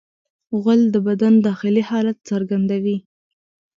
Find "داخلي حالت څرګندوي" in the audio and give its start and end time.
1.47-2.97